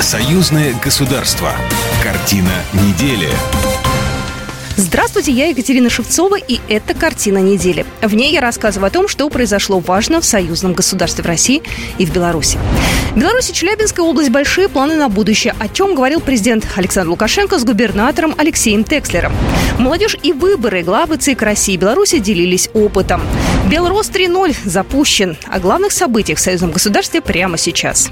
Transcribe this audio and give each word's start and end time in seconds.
Союзное 0.00 0.74
государство. 0.82 1.52
Картина 2.02 2.48
недели. 2.72 3.28
Здравствуйте, 4.76 5.30
я 5.30 5.48
Екатерина 5.48 5.90
Шевцова, 5.90 6.36
и 6.36 6.58
это 6.70 6.94
«Картина 6.94 7.36
недели». 7.36 7.84
В 8.00 8.14
ней 8.14 8.32
я 8.32 8.40
рассказываю 8.40 8.86
о 8.86 8.90
том, 8.90 9.08
что 9.08 9.28
произошло 9.28 9.78
важно 9.78 10.22
в 10.22 10.24
союзном 10.24 10.72
государстве 10.72 11.22
в 11.22 11.26
России 11.26 11.62
и 11.98 12.06
в 12.06 12.14
Беларуси. 12.14 12.58
Беларусь 13.14 13.50
и 13.50 13.52
Челябинская 13.52 14.06
область– 14.06 14.30
большие 14.30 14.70
планы 14.70 14.96
на 14.96 15.10
будущее, 15.10 15.54
о 15.58 15.68
чем 15.68 15.94
говорил 15.94 16.20
президент 16.20 16.66
Александр 16.76 17.10
Лукашенко 17.10 17.58
с 17.58 17.64
губернатором 17.64 18.34
Алексеем 18.38 18.84
Текслером. 18.84 19.34
Молодежь 19.78 20.16
и 20.22 20.32
выборы 20.32 20.82
главы 20.82 21.18
ЦИК 21.18 21.42
России 21.42 21.74
и 21.74 21.76
Беларуси 21.76 22.20
делились 22.20 22.70
опытом. 22.72 23.20
Белрос 23.68 24.08
3.0 24.08 24.56
запущен. 24.64 25.36
О 25.46 25.58
главных 25.58 25.92
событиях 25.92 26.38
в 26.38 26.42
союзном 26.42 26.70
государстве 26.70 27.20
прямо 27.20 27.58
сейчас. 27.58 28.08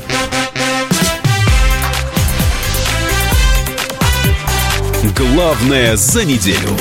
Главное 5.18 5.96
за 5.96 6.24
неделю. 6.24 6.76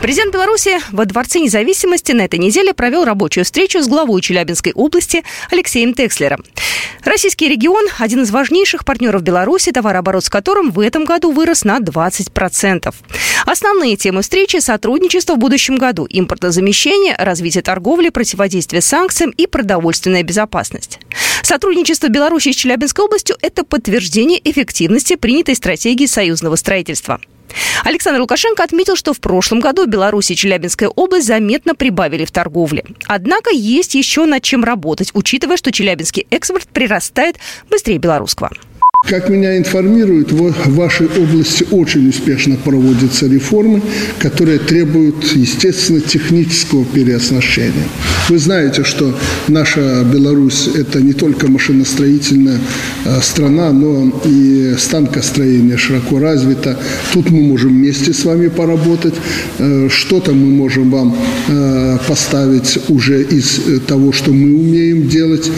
Президент 0.00 0.32
Беларуси 0.32 0.78
во 0.92 1.04
Дворце 1.04 1.40
независимости 1.40 2.12
на 2.12 2.22
этой 2.22 2.38
неделе 2.38 2.72
провел 2.72 3.04
рабочую 3.04 3.44
встречу 3.44 3.82
с 3.82 3.86
главой 3.86 4.22
Челябинской 4.22 4.72
области 4.72 5.22
Алексеем 5.50 5.92
Текслером. 5.92 6.42
Российский 7.04 7.50
регион– 7.50 7.86
один 7.98 8.22
из 8.22 8.30
важнейших 8.30 8.86
партнеров 8.86 9.22
Беларуси, 9.22 9.72
товарооборот 9.72 10.24
с 10.24 10.30
которым 10.30 10.70
в 10.70 10.80
этом 10.80 11.04
году 11.04 11.32
вырос 11.32 11.64
на 11.64 11.80
20%. 11.80 12.94
Основные 13.44 13.96
темы 13.96 14.22
встречи– 14.22 14.56
сотрудничество 14.60 15.34
в 15.34 15.38
будущем 15.38 15.76
году, 15.76 16.06
импортозамещение, 16.08 17.14
развитие 17.18 17.62
торговли, 17.62 18.08
противодействие 18.08 18.80
санкциям 18.80 19.32
и 19.32 19.46
продовольственная 19.46 20.22
безопасность. 20.22 21.00
Сотрудничество 21.46 22.08
Беларуси 22.08 22.50
с 22.50 22.56
Челябинской 22.56 23.04
областью– 23.04 23.36
это 23.40 23.62
подтверждение 23.62 24.40
эффективности 24.42 25.14
принятой 25.14 25.54
стратегии 25.54 26.06
союзного 26.06 26.56
строительства. 26.56 27.20
Александр 27.84 28.20
Лукашенко 28.20 28.64
отметил, 28.64 28.96
что 28.96 29.12
в 29.12 29.20
прошлом 29.20 29.60
году 29.60 29.86
Беларусь 29.86 30.32
и 30.32 30.34
Челябинская 30.34 30.88
область 30.88 31.28
заметно 31.28 31.76
прибавили 31.76 32.24
в 32.24 32.32
торговле. 32.32 32.84
Однако 33.06 33.50
есть 33.50 33.94
еще 33.94 34.24
над 34.24 34.42
чем 34.42 34.64
работать, 34.64 35.12
учитывая, 35.14 35.56
что 35.56 35.70
челябинский 35.70 36.26
экспорт 36.32 36.66
прирастает 36.66 37.36
быстрее 37.70 37.98
белорусского. 37.98 38.50
Как 39.06 39.28
меня 39.28 39.56
информируют, 39.56 40.32
в 40.32 40.74
вашей 40.74 41.06
области 41.06 41.64
очень 41.70 42.08
успешно 42.08 42.56
проводятся 42.56 43.26
реформы, 43.28 43.80
которые 44.18 44.58
требуют, 44.58 45.24
естественно, 45.36 46.00
технического 46.00 46.84
переоснащения. 46.84 47.86
Вы 48.28 48.38
знаете, 48.38 48.82
что 48.82 49.14
наша 49.46 50.02
Беларусь– 50.12 50.68
это 50.74 51.00
не 51.00 51.12
только 51.12 51.48
машиностроительная 51.48 52.58
э, 53.04 53.20
страна, 53.22 53.72
но 53.72 54.12
и 54.24 54.74
станкостроение 54.76 55.76
широко 55.76 56.18
развито. 56.18 56.76
Тут 57.12 57.30
мы 57.30 57.42
можем 57.42 57.70
вместе 57.70 58.12
с 58.12 58.24
вами 58.24 58.48
поработать. 58.48 59.14
Э, 59.58 59.88
что-то 59.88 60.32
мы 60.32 60.48
можем 60.48 60.90
вам 60.90 61.16
э, 61.46 61.98
поставить 62.08 62.78
уже 62.88 63.22
из 63.22 63.60
того, 63.86 64.10
что 64.10 64.32
мы 64.32 64.58
умеем 64.58 65.08
делать. 65.08 65.48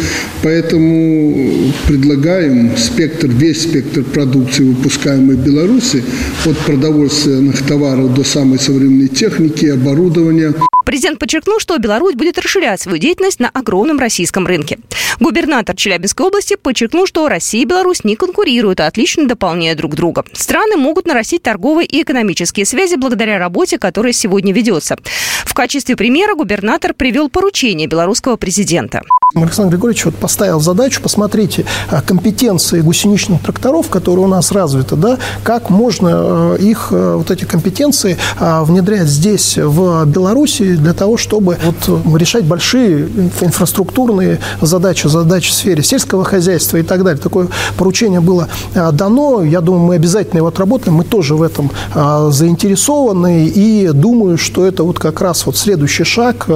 Поэтому 0.43 1.73
предлагаем 1.87 2.77
спектр 2.77 3.29
весь 3.39 3.63
спектр 3.63 4.03
продукции, 4.03 4.65
выпускаемой 4.65 5.37
в 5.37 5.45
Беларуси, 5.45 6.03
от 6.45 6.59
продовольственных 6.59 7.63
товаров 7.63 8.15
до 8.15 8.25
самой 8.25 8.59
современной 8.59 9.09
техники, 9.09 9.67
оборудования. 9.67 10.55
Президент 10.89 11.19
подчеркнул, 11.19 11.61
что 11.61 11.77
Беларусь 11.77 12.15
будет 12.15 12.39
расширять 12.39 12.81
свою 12.81 12.97
деятельность 12.97 13.41
на 13.41 13.51
огромном 13.51 13.99
российском 13.99 14.47
рынке. 14.47 14.79
Губернатор 15.21 15.77
Челябинской 15.77 16.25
области 16.25 16.57
подчеркнул, 16.57 17.07
что 17.07 17.29
Россия 17.29 17.61
и 17.61 17.67
Беларусь 17.67 18.05
не 18.05 18.17
конкурируют, 18.17 18.81
а 18.81 18.87
отлично 18.87 19.29
дополняют 19.29 19.77
друг 19.77 19.95
друга. 19.95 20.25
Страны 20.33 20.79
могут 20.79 21.07
нарастить 21.07 21.43
торговые 21.43 21.87
и 21.87 22.03
экономические 22.03 22.65
связи 22.65 22.95
благодаря 22.95 23.39
работе, 23.39 23.79
которая 23.79 24.15
сегодня 24.15 24.55
ведется. 24.55 24.97
В 25.45 25.53
качестве 25.53 25.95
примера 25.95 26.35
губернатор 26.35 26.95
привел 26.95 27.29
поручение 27.29 27.87
белорусского 27.87 28.37
президента. 28.37 29.03
Александр 29.35 29.73
Григорьевич 29.73 30.07
вот 30.07 30.15
поставил 30.15 30.59
задачу, 30.59 31.03
посмотрите, 31.03 31.67
а, 31.91 32.01
компетенции 32.01 32.81
гусеничных 32.81 33.43
тракторов, 33.43 33.91
которые 33.91 34.25
у 34.25 34.29
нас 34.29 34.53
развиты, 34.53 34.97
да, 34.97 35.19
как 35.43 35.69
можно 35.69 36.57
э, 36.59 36.63
их, 36.63 36.89
э, 36.93 37.17
вот 37.17 37.31
эти 37.31 37.45
компетенции 37.45 38.17
а, 38.39 38.65
внедрять 38.65 39.07
здесь, 39.07 39.59
в 39.59 40.07
Беларуси, 40.07 40.78
для 40.79 40.93
того, 40.93 41.17
чтобы 41.17 41.59
вот 41.63 42.19
решать 42.19 42.45
большие 42.45 43.09
инфраструктурные 43.41 44.41
задачи, 44.61 45.07
задачи 45.07 45.51
в 45.51 45.55
сфере 45.55 45.83
сельского 45.83 46.25
хозяйства 46.25 46.77
и 46.79 46.83
так 46.83 47.05
далее. 47.05 47.21
Такое 47.23 47.49
поручение 47.77 48.21
было 48.21 48.49
а, 48.75 48.93
дано, 48.93 49.43
я 49.43 49.61
думаю, 49.61 49.85
мы 49.85 49.95
обязательно 49.97 50.39
его 50.39 50.49
отработаем, 50.49 50.97
мы 50.97 51.05
тоже 51.05 51.35
в 51.35 51.43
этом 51.43 51.71
заинтересованы, 51.95 53.47
и 53.47 53.89
думаю, 53.93 54.39
что 54.39 54.67
это 54.67 54.85
вот 54.85 54.99
как 54.99 55.21
раз 55.21 55.47
вот 55.47 55.57
следующий 55.57 56.05
шаг. 56.05 56.47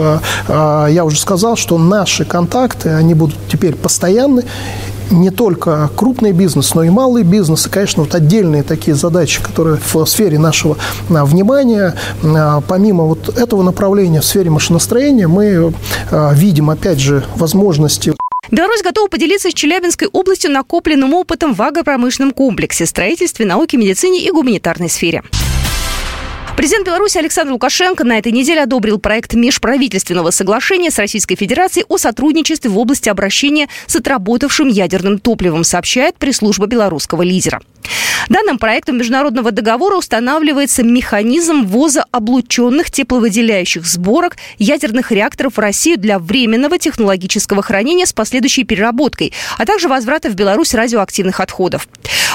Я 0.49 1.05
уже 1.05 1.19
сказал, 1.19 1.57
что 1.57 1.79
наши 1.79 2.25
контакты, 2.25 2.91
они 2.91 3.15
будут 3.15 3.37
теперь 3.51 3.75
постоянны. 3.75 4.45
Не 5.13 5.31
только 5.31 5.91
крупный 5.95 6.33
бизнес, 6.33 6.75
но 6.75 6.83
и 6.83 6.89
малый 6.89 7.23
бизнес. 7.23 7.67
И, 7.67 7.71
конечно, 7.71 8.03
вот 8.03 8.15
отдельные 8.15 8.63
такие 8.63 8.95
задачи, 8.97 9.43
которые 9.43 9.77
в 9.77 10.07
сфере 10.07 10.39
нашего 10.39 10.79
а, 11.11 11.27
внимания. 11.27 11.95
А, 12.25 12.63
помимо 12.63 13.05
вот 13.05 13.29
этого 13.39 13.63
направления 13.63 14.23
в 14.23 14.25
сфере 14.25 14.49
машиностроения, 14.49 15.29
мы 15.29 15.75
а, 16.11 16.33
видим, 16.33 16.71
опять 16.71 16.99
же, 16.99 17.25
возможности 17.37 18.15
Беларусь 18.51 18.83
готова 18.83 19.09
поделиться 19.09 19.51
с 19.51 19.55
Челябинской 19.55 20.09
областью 20.09 20.51
накопленным 20.51 21.15
опытом 21.15 21.55
в 21.55 21.63
агропромышленном 21.63 22.33
комплексе, 22.33 22.87
строительстве, 22.87 23.47
науке, 23.47 23.77
медицине 23.77 24.23
и 24.23 24.31
гуманитарной 24.31 24.91
сфере. 24.91 25.23
Президент 26.57 26.87
Беларуси 26.87 27.19
Александр 27.19 27.53
Лукашенко 27.53 28.05
на 28.05 28.19
этой 28.19 28.31
неделе 28.31 28.63
одобрил 28.63 28.99
проект 28.99 29.35
межправительственного 29.35 30.31
соглашения 30.31 30.91
с 30.91 30.99
Российской 30.99 31.35
Федерацией 31.35 31.87
о 31.89 31.97
сотрудничестве 31.97 32.71
в 32.71 32.79
области 32.79 33.09
обращения 33.09 33.69
с 33.87 33.97
отработавшим 33.97 34.69
ядерным 34.69 35.19
топливом, 35.19 35.65
сообщает 35.65 36.19
пресс-служба 36.19 36.67
белорусского 36.67 37.23
лидера. 37.23 37.61
Данным 38.29 38.59
проектом 38.59 38.99
международного 38.99 39.51
договора 39.51 39.97
устанавливается 39.97 40.83
механизм 40.83 41.65
ввоза 41.67 42.05
облученных 42.11 42.91
тепловыделяющих 42.91 43.85
сборок 43.85 44.37
ядерных 44.59 45.13
реакторов 45.13 45.57
в 45.57 45.59
Россию 45.59 45.99
для 45.99 46.19
временного 46.19 46.79
технологического 46.79 47.63
хранения 47.63 48.07
с 48.07 48.13
последующей 48.13 48.65
переработкой, 48.65 49.33
а 49.59 49.67
также 49.67 49.89
возврата 49.89 50.31
в 50.31 50.35
Беларусь 50.35 50.75
радиоактивных 50.75 51.41
отходов. 51.41 51.89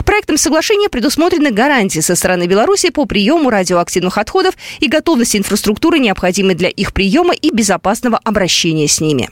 Проектом 0.05 0.37
соглашения 0.37 0.89
предусмотрены 0.89 1.51
гарантии 1.51 1.99
со 1.99 2.15
стороны 2.15 2.45
Беларуси 2.45 2.89
по 2.89 3.05
приему 3.05 3.49
радиоактивных 3.49 4.17
отходов 4.17 4.55
и 4.79 4.87
готовности 4.87 5.37
инфраструктуры, 5.37 5.99
необходимой 5.99 6.55
для 6.55 6.69
их 6.69 6.93
приема 6.93 7.33
и 7.33 7.51
безопасного 7.51 8.19
обращения 8.23 8.87
с 8.87 9.01
ними. 9.01 9.29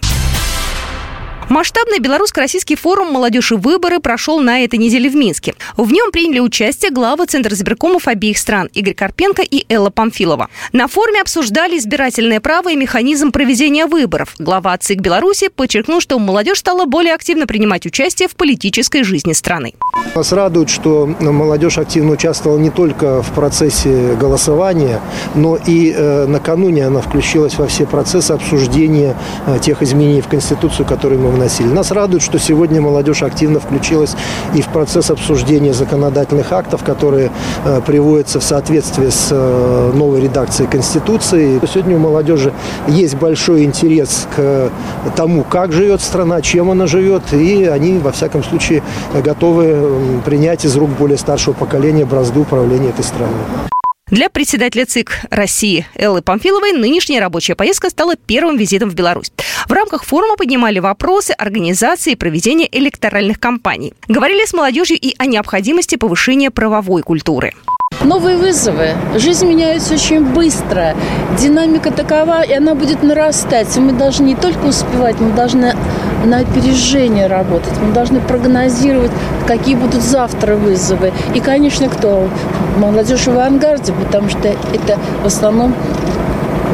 Масштабный 1.50 2.00
белорусско-российский 2.00 2.76
форум 2.76 3.12
«Молодежь 3.12 3.52
и 3.52 3.56
выборы» 3.56 4.00
прошел 4.00 4.40
на 4.40 4.64
этой 4.64 4.80
неделе 4.80 5.10
в 5.10 5.16
Минске. 5.16 5.54
В 5.78 5.92
нем 5.92 6.12
приняли 6.12 6.40
участие 6.40 6.92
главы 6.92 7.28
Центра 7.28 7.54
избиркомов 7.54 8.08
обеих 8.08 8.40
стран 8.40 8.68
Игорь 8.74 8.96
Карпенко 8.96 9.44
и 9.44 9.64
Элла 9.70 9.92
Памфилова. 9.92 10.50
На 10.74 10.88
форуме 10.88 11.22
обсуждали 11.22 11.78
избирательное 11.78 12.40
право 12.40 12.72
и 12.72 12.76
механизм 12.76 13.32
проведения 13.32 13.86
выборов. 13.86 14.34
Глава 14.40 14.76
ЦИК 14.78 15.02
Беларуси 15.02 15.50
подчеркнул, 15.50 16.02
что 16.02 16.18
молодежь 16.18 16.60
стала 16.60 16.86
более 16.86 17.14
активно 17.14 17.46
принимать 17.46 17.86
участие 17.86 18.28
в 18.28 18.36
политической 18.36 19.04
жизни 19.04 19.34
страны. 19.34 19.76
Нас 20.16 20.32
радует, 20.32 20.70
что 20.70 21.06
молодежь 21.20 21.78
активно 21.78 22.14
участвовала 22.14 22.58
не 22.58 22.72
только 22.72 23.22
в 23.22 23.32
процессе 23.34 24.16
голосования, 24.16 25.00
но 25.36 25.58
и 25.58 25.94
э, 25.96 26.26
накануне 26.26 26.88
она 26.88 27.02
включилась 27.02 27.56
во 27.58 27.68
все 27.68 27.86
процессы 27.86 28.32
обсуждения 28.32 29.16
э, 29.46 29.60
тех 29.62 29.84
изменений 29.84 30.22
в 30.22 30.28
Конституцию, 30.28 30.88
которые 30.88 31.20
мы 31.20 31.25
вносили. 31.30 31.68
Нас 31.68 31.92
радует, 31.92 32.22
что 32.22 32.40
сегодня 32.40 32.82
молодежь 32.82 33.24
активно 33.24 33.60
включилась 33.60 34.16
и 34.54 34.62
в 34.62 34.68
процесс 34.68 35.10
обсуждения 35.12 35.74
законодательных 35.74 36.52
актов, 36.52 36.84
которые 36.84 37.32
э, 37.66 37.82
приводятся 37.86 38.40
в 38.40 38.44
соответствии 38.44 39.10
с 39.10 39.30
э, 39.32 39.92
новой 39.94 40.22
редакцией 40.22 40.70
Конституции. 40.70 41.60
Сегодня 41.72 41.96
у 41.96 42.00
молодежи 42.00 42.54
есть 42.88 43.16
большой 43.16 43.64
интерес 43.64 44.28
к 44.36 44.70
тому, 45.16 45.44
как 45.44 45.72
живет 45.72 46.02
страна, 46.02 46.42
чем 46.42 46.72
она 46.72 46.88
живет, 46.88 47.34
и 47.34 47.66
они, 47.66 47.98
во 48.00 48.12
всяком 48.12 48.44
случае, 48.44 48.84
готовы 49.24 50.22
принять 50.26 50.66
из 50.66 50.76
рук 50.76 50.90
более 50.92 51.18
старшего 51.18 51.54
поколения 51.54 52.06
бразду 52.06 52.42
управления 52.42 52.90
этой 52.90 53.04
страной. 53.04 53.75
Для 54.12 54.30
председателя 54.30 54.86
ЦИК 54.86 55.22
России 55.32 55.88
Эллы 55.96 56.22
Памфиловой 56.22 56.74
нынешняя 56.74 57.20
рабочая 57.20 57.56
поездка 57.56 57.90
стала 57.90 58.16
первым 58.16 58.56
визитом 58.56 58.92
в 58.92 58.94
Беларусь. 58.94 59.32
В 59.68 59.72
рамках 59.72 60.04
форума 60.04 60.36
поднимали 60.36 60.78
вопросы 60.78 61.32
организации 61.32 62.12
и 62.12 62.16
проведения 62.16 62.70
электоральных 62.72 63.40
кампаний. 63.40 63.94
Говорили 64.08 64.46
с 64.46 64.54
молодежью 64.54 65.00
и 65.02 65.16
о 65.18 65.26
необходимости 65.26 65.96
повышения 65.96 66.52
правовой 66.52 67.02
культуры. 67.02 67.56
Новые 68.04 68.38
вызовы. 68.38 68.90
Жизнь 69.16 69.48
меняется 69.48 69.94
очень 69.94 70.24
быстро. 70.24 70.96
Динамика 71.40 71.92
такова, 71.92 72.42
и 72.42 72.54
она 72.54 72.76
будет 72.76 73.04
нарастать. 73.04 73.76
Мы 73.78 73.94
должны 73.94 74.26
не 74.26 74.36
только 74.36 74.66
успевать, 74.66 75.20
мы 75.20 75.32
должны 75.32 75.74
на 76.26 76.38
опережение 76.38 77.28
работать. 77.28 77.74
Мы 77.82 77.94
должны 77.94 78.20
прогнозировать, 78.20 79.12
какие 79.48 79.76
будут 79.76 80.02
завтра 80.02 80.56
вызовы. 80.56 81.14
И, 81.34 81.40
конечно, 81.40 81.88
кто? 81.90 82.28
Молодежь 82.78 83.28
в 83.28 83.30
авангарде, 83.30 83.94
потому 83.94 84.30
что 84.30 84.50
это 84.50 85.00
в 85.24 85.28
основном 85.28 85.74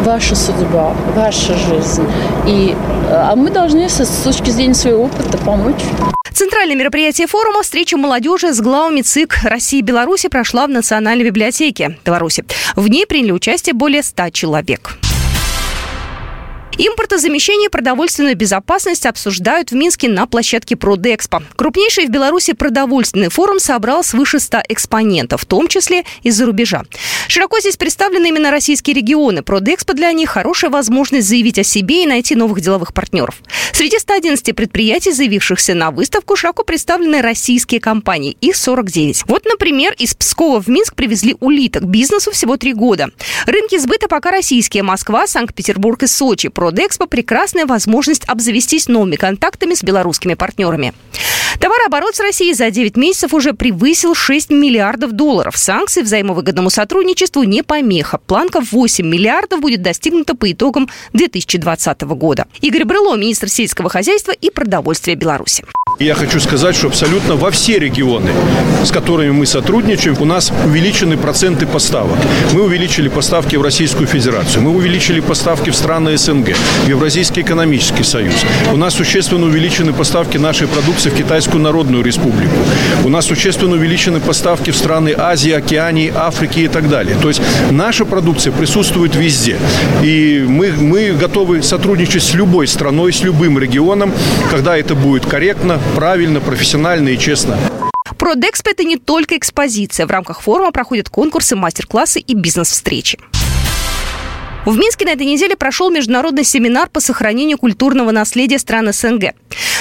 ваша 0.04 0.36
судьба, 0.36 0.94
ваша 1.16 1.54
жизнь. 1.54 2.04
И, 2.48 2.76
а 3.12 3.36
мы 3.36 3.50
должны 3.50 3.90
с 3.90 4.24
точки 4.24 4.50
зрения 4.50 4.74
своего 4.74 5.04
опыта 5.04 5.38
помочь. 5.38 5.82
Центральное 6.34 6.76
мероприятие 6.76 7.28
форума 7.28 7.62
«Встреча 7.62 7.98
молодежи» 7.98 8.54
с 8.54 8.62
главами 8.62 9.02
ЦИК 9.02 9.40
России 9.44 9.80
и 9.80 9.82
Беларуси 9.82 10.30
прошла 10.30 10.66
в 10.66 10.70
Национальной 10.70 11.26
библиотеке 11.26 11.98
Беларуси. 12.06 12.46
В 12.76 12.88
ней 12.88 13.06
приняли 13.06 13.32
участие 13.32 13.74
более 13.74 14.02
100 14.02 14.30
человек. 14.30 14.98
Импортозамещение 16.84 17.68
и 17.68 17.70
продовольственную 17.70 18.36
безопасность 18.36 19.06
обсуждают 19.06 19.70
в 19.70 19.76
Минске 19.76 20.10
на 20.10 20.26
площадке 20.26 20.76
Продэкспо. 20.76 21.44
Крупнейший 21.56 22.08
в 22.08 22.10
Беларуси 22.10 22.54
продовольственный 22.54 23.30
форум 23.30 23.60
собрал 23.60 24.04
свыше 24.04 24.40
100 24.40 24.64
экспонентов, 24.68 25.44
в 25.44 25.46
том 25.46 25.68
числе 25.68 26.06
из-за 26.24 26.48
рубежа. 26.48 26.86
Широко 27.28 27.60
здесь 27.60 27.78
представлены 27.78 28.30
именно 28.30 28.50
российские 28.50 28.96
регионы. 28.96 29.44
Продэкспо 29.44 29.94
для 29.94 30.12
них 30.12 30.32
хорошая 30.32 30.72
возможность 30.72 31.28
заявить 31.28 31.60
о 31.60 31.64
себе 31.64 32.02
и 32.04 32.08
найти 32.08 32.34
новых 32.34 32.62
деловых 32.62 32.96
партнеров. 32.96 33.36
Среди 33.74 34.00
111 34.00 34.56
предприятий, 34.56 35.12
заявившихся 35.12 35.76
на 35.76 35.92
выставку, 35.92 36.36
широко 36.36 36.64
представлены 36.64 37.22
российские 37.22 37.80
компании. 37.80 38.36
Их 38.42 38.56
49. 38.56 39.26
Вот, 39.28 39.46
например, 39.46 39.94
из 40.00 40.16
Пскова 40.16 40.60
в 40.60 40.68
Минск 40.68 40.96
привезли 40.96 41.36
улиток. 41.42 41.84
Бизнесу 41.84 42.32
всего 42.32 42.58
три 42.58 42.74
года. 42.74 43.10
Рынки 43.46 43.78
сбыта 43.78 44.08
пока 44.08 44.32
российские. 44.32 44.82
Москва, 44.82 45.28
Санкт-Петербург 45.28 46.02
и 46.02 46.08
Сочи. 46.08 46.50
Продэкспо– 46.72 47.06
прекрасная 47.08 47.66
возможность 47.66 48.24
обзавестись 48.28 48.88
новыми 48.88 49.18
контактами 49.18 49.74
с 49.74 49.84
белорусскими 49.84 50.36
партнерами. 50.36 50.94
Товарооборот 51.60 52.16
с 52.16 52.20
Россией 52.22 52.54
за 52.54 52.72
9 52.72 52.96
месяцев 52.96 53.34
уже 53.34 53.52
превысил 53.52 54.16
6 54.16 54.52
миллиардов 54.52 55.12
долларов. 55.12 55.58
Санкции 55.58 56.02
взаимовыгодному 56.02 56.70
сотрудничеству 56.70 57.44
не 57.44 57.62
помеха. 57.62 58.20
Планка 58.20 58.62
8 58.62 59.06
миллиардов 59.06 59.60
будет 59.60 59.82
достигнута 59.82 60.34
по 60.34 60.50
итогам 60.50 60.88
2020 61.12 62.02
года. 62.04 62.48
Игорь 62.62 62.86
Брыло, 62.86 63.18
министр 63.18 63.50
сельского 63.50 63.90
хозяйства 63.90 64.32
и 64.32 64.50
продовольствия 64.50 65.16
Беларуси. 65.16 65.66
Я 66.00 66.16
хочу 66.16 66.40
сказать, 66.40 66.76
что 66.76 66.88
абсолютно 66.88 67.36
во 67.36 67.52
все 67.52 67.78
регионы, 67.78 68.32
с 68.84 68.92
которыми 68.92 69.32
мы 69.32 69.46
сотрудничаем, 69.46 70.16
у 70.20 70.26
нас 70.26 70.52
увеличены 70.66 71.16
проценты 71.16 71.68
поставок. 71.68 72.18
Мы 72.54 72.64
увеличили 72.64 73.08
поставки 73.08 73.56
в 73.56 73.62
Российскую 73.62 74.08
Федерацию, 74.08 74.64
мы 74.64 74.72
увеличили 74.72 75.20
поставки 75.20 75.70
в 75.70 75.76
страны 75.76 76.18
СНГ, 76.18 76.51
в 76.54 76.88
Евразийский 76.88 77.42
экономический 77.42 78.04
союз. 78.04 78.46
У 78.72 78.78
нас 78.78 78.96
существенно 78.96 79.46
увеличены 79.46 79.94
поставки 79.94 80.38
нашей 80.38 80.68
продукции 80.68 81.10
в 81.10 81.16
Китайскую 81.16 81.62
Народную 81.62 82.04
Республику. 82.04 82.56
У 83.04 83.10
нас 83.10 83.26
существенно 83.26 83.76
увеличены 83.76 84.20
поставки 84.20 84.72
в 84.72 84.78
страны 84.78 85.14
Азии, 85.18 85.52
Океании, 85.52 86.12
Африки 86.16 86.60
и 86.60 86.68
так 86.68 86.90
далее. 86.90 87.16
То 87.22 87.28
есть 87.28 87.42
наша 87.70 88.06
продукция 88.06 88.54
присутствует 88.54 89.16
везде. 89.16 89.58
И 90.04 90.46
мы, 90.48 90.72
мы 90.72 91.12
готовы 91.12 91.64
сотрудничать 91.64 92.24
с 92.24 92.34
любой 92.34 92.68
страной, 92.68 93.14
с 93.14 93.22
любым 93.22 93.60
регионом, 93.60 94.12
когда 94.50 94.78
это 94.78 94.96
будет 94.96 95.26
корректно, 95.26 95.80
правильно, 95.96 96.40
профессионально 96.40 97.10
и 97.10 97.18
честно. 97.18 97.58
Продэкспо– 98.18 98.70
это 98.72 98.84
не 98.84 98.98
только 98.98 99.36
экспозиция. 99.38 100.06
В 100.06 100.12
рамках 100.12 100.42
форума 100.42 100.72
проходят 100.72 101.10
конкурсы, 101.10 101.56
мастер-классы 101.56 102.20
и 102.20 102.36
бизнес-встречи. 102.36 103.18
В 104.64 104.78
Минске 104.78 105.06
на 105.06 105.14
этой 105.14 105.26
неделе 105.26 105.56
прошел 105.56 105.90
международный 105.90 106.44
семинар 106.44 106.88
по 106.88 107.00
сохранению 107.00 107.58
культурного 107.58 108.12
наследия 108.12 108.60
стран 108.60 108.94
СНГ. 108.94 109.34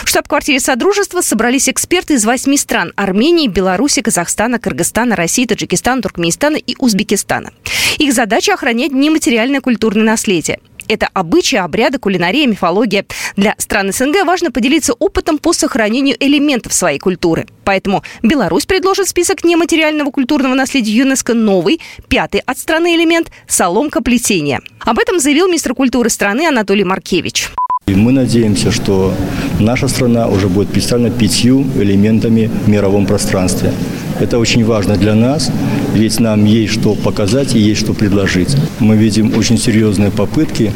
В 0.04 0.08
штаб-квартире 0.08 0.58
Содружества 0.58 1.20
собрались 1.20 1.68
эксперты 1.68 2.14
из 2.14 2.24
восьми 2.24 2.56
стран– 2.56 2.94
Армении, 2.96 3.46
Беларуси, 3.46 4.00
Казахстана, 4.00 4.58
Кыргызстана, 4.58 5.16
России, 5.16 5.44
Таджикистана, 5.44 6.00
Туркменистана 6.00 6.56
и 6.56 6.76
Узбекистана. 6.78 7.52
Их 7.98 8.14
задача– 8.14 8.52
охранять 8.54 8.92
нематериальное 8.92 9.60
культурное 9.60 10.04
наследие 10.04 10.60
это 10.90 11.08
обычаи, 11.14 11.56
обряды, 11.56 11.98
кулинария, 11.98 12.46
мифология. 12.46 13.06
Для 13.36 13.54
стран 13.58 13.92
СНГ 13.92 14.24
важно 14.26 14.50
поделиться 14.50 14.92
опытом 14.94 15.38
по 15.38 15.52
сохранению 15.52 16.16
элементов 16.18 16.72
своей 16.72 16.98
культуры. 16.98 17.46
Поэтому 17.64 18.02
Беларусь 18.22 18.66
предложит 18.66 19.06
список 19.06 19.44
нематериального 19.44 20.10
культурного 20.10 20.54
наследия 20.54 20.92
ЮНЕСКО 20.92 21.34
новый, 21.34 21.80
пятый 22.08 22.40
от 22.40 22.58
страны 22.58 22.96
элемент– 22.96 23.30
соломка 23.46 24.02
плетения. 24.02 24.60
Об 24.80 24.98
этом 24.98 25.20
заявил 25.20 25.46
министр 25.46 25.74
культуры 25.74 26.10
страны 26.10 26.48
Анатолий 26.48 26.84
Маркевич. 26.84 27.50
И 27.86 27.94
мы 27.94 28.12
надеемся, 28.12 28.70
что 28.70 29.14
наша 29.58 29.88
страна 29.88 30.28
уже 30.28 30.48
будет 30.48 30.68
представлена 30.68 31.10
пятью 31.10 31.66
элементами 31.76 32.50
в 32.64 32.68
мировом 32.68 33.06
пространстве. 33.06 33.72
Это 34.20 34.38
очень 34.38 34.64
важно 34.64 34.96
для 34.96 35.14
нас, 35.14 35.50
ведь 35.94 36.20
нам 36.20 36.44
есть 36.44 36.74
что 36.74 36.94
показать 36.94 37.54
и 37.54 37.58
есть 37.58 37.80
что 37.80 37.94
предложить. 37.94 38.56
Мы 38.78 38.96
видим 38.96 39.36
очень 39.36 39.58
серьезные 39.58 40.10
попытки 40.10 40.72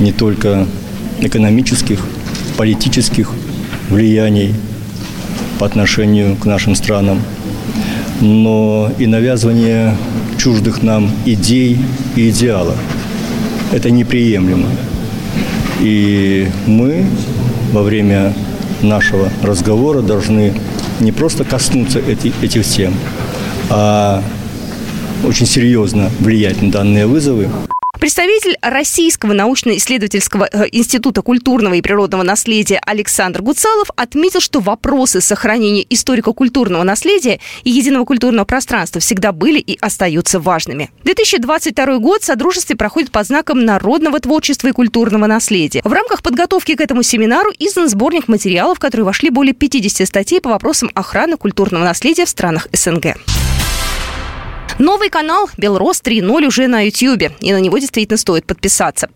не 0.00 0.12
только 0.12 0.66
экономических, 1.20 2.00
политических 2.56 3.30
влияний 3.88 4.54
по 5.58 5.66
отношению 5.66 6.36
к 6.36 6.44
нашим 6.44 6.74
странам, 6.74 7.22
но 8.20 8.90
и 8.98 9.06
навязывание 9.06 9.96
чуждых 10.38 10.82
нам 10.82 11.10
идей 11.24 11.78
и 12.16 12.30
идеалов. 12.30 12.76
Это 13.72 13.90
неприемлемо. 13.90 14.68
И 15.80 16.48
мы 16.66 17.06
во 17.72 17.82
время 17.82 18.34
нашего 18.82 19.28
разговора 19.42 20.02
должны 20.02 20.54
не 21.00 21.12
просто 21.12 21.44
коснуться 21.44 21.98
эти, 21.98 22.32
этих 22.42 22.64
тем, 22.66 22.94
а 23.70 24.22
очень 25.24 25.46
серьезно 25.46 26.10
влиять 26.20 26.60
на 26.60 26.70
данные 26.70 27.06
вызовы. 27.06 27.48
Представитель 27.98 28.58
Российского 28.60 29.32
научно-исследовательского 29.32 30.46
э, 30.52 30.66
института 30.72 31.22
культурного 31.22 31.72
и 31.72 31.80
природного 31.80 32.22
наследия 32.22 32.78
Александр 32.84 33.40
Гуцалов 33.40 33.88
отметил, 33.96 34.40
что 34.40 34.60
вопросы 34.60 35.22
сохранения 35.22 35.86
историко-культурного 35.88 36.82
наследия 36.82 37.40
и 37.62 37.70
единого 37.70 38.04
культурного 38.04 38.44
пространства 38.44 39.00
всегда 39.00 39.32
были 39.32 39.58
и 39.58 39.78
остаются 39.80 40.38
важными. 40.38 40.90
2022 41.04 41.98
год 41.98 42.20
в 42.20 42.26
Содружестве 42.26 42.76
проходит 42.76 43.10
под 43.10 43.26
знаком 43.26 43.64
народного 43.64 44.20
творчества 44.20 44.68
и 44.68 44.72
культурного 44.72 45.26
наследия. 45.26 45.80
В 45.82 45.92
рамках 45.92 46.22
подготовки 46.22 46.74
к 46.74 46.82
этому 46.82 47.02
семинару 47.02 47.52
издан 47.58 47.88
сборник 47.88 48.28
материалов, 48.28 48.76
в 48.76 48.80
которые 48.80 49.06
вошли 49.06 49.30
более 49.30 49.54
50 49.54 50.06
статей 50.06 50.42
по 50.42 50.50
вопросам 50.50 50.90
охраны 50.92 51.38
культурного 51.38 51.84
наследия 51.84 52.26
в 52.26 52.28
странах 52.28 52.68
СНГ. 52.72 53.16
Новый 54.78 55.08
канал 55.08 55.48
«Белрос 55.56 56.00
3.0» 56.02 56.46
уже 56.46 56.66
на 56.66 56.84
YouTube, 56.84 57.32
и 57.40 57.52
на 57.52 57.60
него 57.60 57.78
действительно 57.78 58.16
стоит 58.16 58.46
подписаться. 58.46 59.08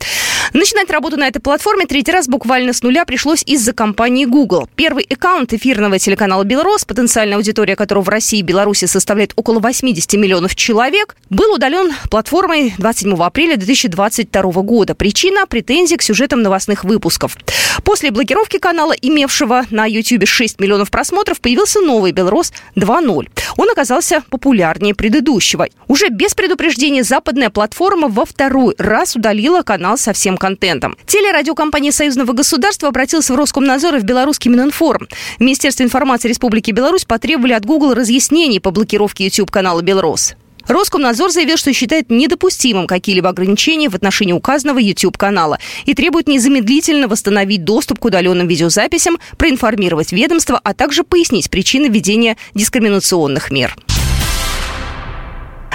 Начинать 0.54 0.90
работу 0.90 1.16
на 1.16 1.28
этой 1.28 1.40
платформе 1.40 1.84
третий 1.84 2.10
раз 2.10 2.26
буквально 2.26 2.72
с 2.72 2.82
нуля 2.82 3.04
пришлось 3.04 3.42
из-за 3.44 3.74
компании 3.74 4.24
Google. 4.24 4.68
Первый 4.76 5.04
аккаунт 5.04 5.52
эфирного 5.52 5.98
телеканала 5.98 6.44
«Белрос», 6.44 6.84
потенциальная 6.84 7.36
аудитория 7.36 7.76
которого 7.76 8.04
в 8.04 8.08
России 8.08 8.38
и 8.38 8.42
Беларуси 8.42 8.86
составляет 8.86 9.32
около 9.36 9.60
80 9.60 10.14
миллионов 10.14 10.54
человек, 10.54 11.16
был 11.28 11.52
удален 11.52 11.92
платформой 12.10 12.72
27 12.78 13.14
апреля 13.22 13.56
2022 13.56 14.42
года. 14.62 14.94
Причина– 14.94 15.46
претензии 15.48 15.96
к 15.96 16.02
сюжетам 16.02 16.40
новостных 16.40 16.84
выпусков. 16.84 17.36
После 17.84 18.10
блокировки 18.10 18.58
канала, 18.58 18.92
имевшего 18.92 19.64
на 19.70 19.84
YouTube 19.84 20.26
6 20.26 20.60
миллионов 20.60 20.90
просмотров, 20.90 21.40
появился 21.40 21.80
новый 21.80 22.12
«Белрос 22.12 22.52
2.0». 22.74 23.28
Он 23.56 23.70
оказался 23.70 24.22
популярнее 24.30 24.94
предыдущего. 24.94 25.68
Уже 25.88 26.08
без 26.08 26.34
предупреждения 26.34 27.04
западная 27.04 27.50
платформа 27.50 28.08
во 28.08 28.24
второй 28.24 28.74
раз 28.78 29.14
удалила 29.14 29.62
канал 29.62 29.98
со 29.98 30.12
всем 30.12 30.38
контентом. 30.38 30.97
Телерадиокомпания 31.07 31.92
Союзного 31.92 32.33
государства 32.33 32.88
обратилась 32.88 33.30
в 33.30 33.35
Роскомнадзор 33.35 33.97
и 33.97 33.99
в 33.99 34.04
Белорусский 34.04 34.50
Мининформ. 34.50 35.09
В 35.38 35.40
Министерстве 35.40 35.85
информации 35.85 36.28
Республики 36.28 36.71
Беларусь 36.71 37.04
потребовали 37.04 37.52
от 37.52 37.64
Google 37.64 37.95
разъяснений 37.95 38.61
по 38.61 38.71
блокировке 38.71 39.25
YouTube-канала 39.25 39.83
«Белрос». 39.83 40.35
Роскомнадзор 40.68 41.30
заявил, 41.30 41.57
что 41.57 41.73
считает 41.73 42.11
недопустимым 42.11 42.87
какие-либо 42.87 43.30
ограничения 43.30 43.88
в 43.88 43.95
отношении 43.95 44.35
указанного 44.35 44.78
YouTube-канала 44.78 45.59
и 45.87 45.95
требует 45.95 46.28
незамедлительно 46.28 47.09
восстановить 47.09 47.64
доступ 47.64 47.99
к 47.99 48.04
удаленным 48.04 48.47
видеозаписям, 48.47 49.18
проинформировать 49.38 50.12
ведомство, 50.12 50.61
а 50.62 50.75
также 50.75 51.04
пояснить 51.04 51.50
причины 51.50 51.87
введения 51.87 52.37
дискриминационных 52.54 53.50
мер. 53.50 53.76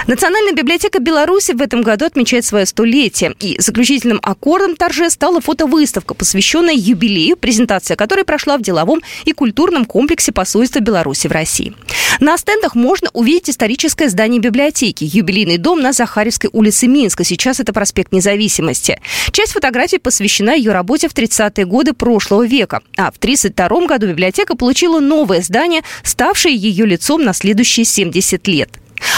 Национальная 0.06 0.52
библиотека 0.52 0.98
Беларуси 0.98 1.52
в 1.52 1.62
этом 1.62 1.80
году 1.80 2.04
отмечает 2.04 2.44
свое 2.44 2.66
столетие. 2.66 3.34
И 3.40 3.56
заключительным 3.58 4.20
аккордом 4.22 4.76
торже 4.76 5.08
стала 5.08 5.40
фотовыставка, 5.40 6.12
посвященная 6.12 6.74
юбилею, 6.74 7.38
презентация 7.38 7.96
которой 7.96 8.26
прошла 8.26 8.58
в 8.58 8.62
деловом 8.62 9.00
и 9.24 9.32
культурном 9.32 9.86
комплексе 9.86 10.30
посольства 10.30 10.80
Беларуси 10.80 11.26
в 11.26 11.32
России. 11.32 11.74
На 12.20 12.36
стендах 12.36 12.74
можно 12.74 13.08
увидеть 13.14 13.48
историческое 13.48 14.10
здание 14.10 14.40
библиотеки, 14.40 15.08
юбилейный 15.10 15.56
дом 15.56 15.80
на 15.80 15.94
Захаревской 15.94 16.50
улице 16.52 16.86
Минска. 16.86 17.24
Сейчас 17.24 17.58
это 17.58 17.72
проспект 17.72 18.12
Независимости. 18.12 19.00
Часть 19.32 19.52
фотографий 19.52 19.98
посвящена 19.98 20.52
ее 20.52 20.72
работе 20.72 21.08
в 21.08 21.14
30-е 21.14 21.64
годы 21.64 21.94
прошлого 21.94 22.46
века. 22.46 22.82
А 22.98 23.10
в 23.10 23.16
1932 23.16 23.86
году 23.86 24.08
библиотека 24.08 24.54
получила 24.54 25.00
новое 25.00 25.40
здание, 25.40 25.80
ставшее 26.02 26.54
ее 26.54 26.84
лицом 26.84 27.24
на 27.24 27.32
следующие 27.32 27.86
70 27.86 28.46
лет. 28.48 28.70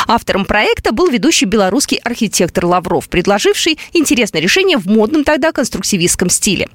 Автором 0.06 0.44
проекта 0.44 0.92
был 0.92 1.08
ведущий 1.08 1.46
белорусский 1.46 1.98
архитектор 1.98 2.66
Лавров, 2.66 3.08
предложивший 3.08 3.78
интересное 3.92 4.40
решение 4.40 4.78
в 4.78 4.86
модном 4.86 5.24
тогда 5.24 5.52
конструктивистском 5.52 6.30
стиле. 6.30 6.68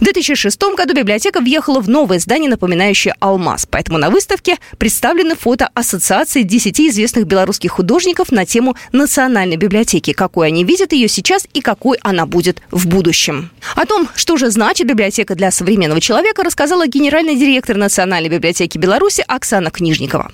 В 0.00 0.04
2006 0.04 0.60
году 0.76 0.94
библиотека 0.94 1.40
въехала 1.40 1.80
в 1.80 1.88
новое 1.88 2.18
здание, 2.18 2.50
напоминающее 2.50 3.14
«Алмаз». 3.20 3.66
Поэтому 3.70 3.98
на 3.98 4.10
выставке 4.10 4.56
представлены 4.78 5.36
фото 5.36 5.68
ассоциации 5.74 6.42
10 6.42 6.80
известных 6.80 7.26
белорусских 7.26 7.72
художников 7.72 8.32
на 8.32 8.44
тему 8.46 8.76
национальной 8.92 9.56
библиотеки, 9.56 10.12
какой 10.12 10.48
они 10.48 10.64
видят 10.64 10.92
ее 10.92 11.08
сейчас 11.08 11.46
и 11.52 11.60
какой 11.60 11.98
она 12.02 12.26
будет 12.26 12.60
в 12.70 12.88
будущем. 12.88 13.50
О 13.76 13.86
том, 13.86 14.08
что 14.16 14.36
же 14.36 14.50
значит 14.50 14.86
библиотека 14.86 15.34
для 15.34 15.50
современного 15.50 16.00
человека, 16.00 16.42
рассказала 16.42 16.86
генеральный 16.86 17.36
директор 17.36 17.76
Национальной 17.76 18.30
библиотеки 18.30 18.78
Беларуси 18.78 19.24
Оксана 19.26 19.70
Книжникова. 19.70 20.30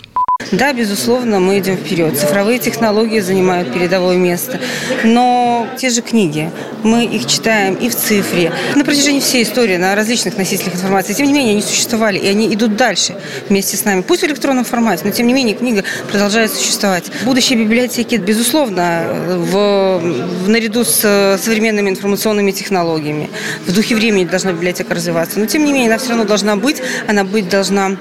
Да, 0.53 0.73
безусловно, 0.73 1.39
мы 1.39 1.59
идем 1.59 1.77
вперед. 1.77 2.19
Цифровые 2.19 2.59
технологии 2.59 3.21
занимают 3.21 3.73
передовое 3.73 4.17
место. 4.17 4.59
Но 5.05 5.69
те 5.79 5.91
же 5.91 6.03
книги, 6.03 6.51
мы 6.83 7.05
их 7.05 7.27
читаем 7.27 7.75
и 7.75 7.89
в 7.89 7.95
цифре. 7.95 8.53
На 8.75 8.85
протяжении 8.85 9.21
всей 9.21 9.45
истории 9.45 9.77
на 9.77 9.95
различных 9.95 10.37
носителях 10.37 10.75
информации. 10.75 11.13
Тем 11.13 11.27
не 11.27 11.33
менее, 11.33 11.53
они 11.53 11.63
существовали, 11.63 12.19
и 12.19 12.27
они 12.27 12.53
идут 12.53 12.77
дальше 12.77 13.17
вместе 13.49 13.77
с 13.77 13.85
нами. 13.85 14.03
Пусть 14.03 14.23
в 14.23 14.27
электронном 14.27 14.65
формате, 14.65 15.03
но 15.05 15.11
тем 15.11 15.27
не 15.27 15.33
менее 15.33 15.55
книга 15.55 15.85
продолжает 16.11 16.53
существовать. 16.53 17.05
Будущее 17.25 17.59
библиотеки, 17.59 18.17
безусловно, 18.17 19.05
в, 19.29 19.99
в, 19.99 20.49
наряду 20.49 20.85
с 20.85 21.39
современными 21.41 21.91
информационными 21.91 22.51
технологиями. 22.51 23.31
В 23.67 23.73
духе 23.73 23.95
времени 23.95 24.25
должна 24.25 24.53
библиотека 24.53 24.95
развиваться. 24.95 25.39
Но 25.39 25.47
тем 25.47 25.65
не 25.65 25.73
менее, 25.73 25.89
она 25.89 25.99
все 25.99 26.11
равно 26.11 26.25
должна 26.25 26.57
быть. 26.57 26.83
Она 27.07 27.25
быть 27.25 27.49
должна 27.49 27.97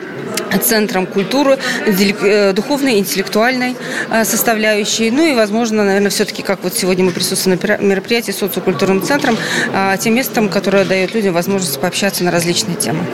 центром 0.58 1.06
культуры, 1.06 1.58
э, 1.86 2.54
духовной, 2.54 3.00
интеллектуальной 3.00 3.76
э, 4.10 4.26
составляющей. 4.26 5.12
Ну 5.12 5.26
и, 5.26 5.34
возможно, 5.36 5.84
наверное, 5.84 6.10
все-таки, 6.10 6.42
как 6.42 6.64
вот 6.64 6.74
сегодня 6.74 7.06
мы 7.06 7.12
присутствуем 7.12 7.60
на 7.64 7.86
мероприятии 7.86 8.32
социокультурным 8.32 9.02
центром, 9.02 9.38
э, 9.74 9.96
тем 10.00 10.16
местом, 10.16 10.50
которое 10.50 10.86
дает 10.86 11.14
людям 11.14 11.34
возможность 11.34 11.80
пообщаться 11.80 12.24
на 12.24 12.32
различные 12.32 12.76
темы. 12.76 13.06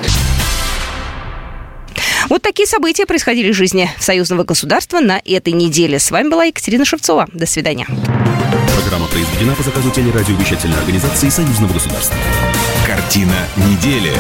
Вот 2.30 2.42
такие 2.42 2.68
события 2.68 3.06
происходили 3.06 3.52
в 3.52 3.56
жизни 3.56 3.90
союзного 4.00 4.44
государства 4.44 5.00
на 5.00 5.22
этой 5.24 5.54
неделе. 5.54 6.00
С 6.00 6.10
вами 6.12 6.30
была 6.30 6.46
Екатерина 6.46 6.86
Шевцова. 6.86 7.28
До 7.34 7.46
свидания. 7.46 7.88
Программа 8.82 9.08
произведена 9.08 9.56
по 9.56 9.64
заказу 9.64 9.92
телерадиовещательной 9.92 10.78
организации 10.78 11.30
союзного 11.30 11.74
государства. 11.74 12.16
Картина 12.88 13.36
недели. 13.58 14.14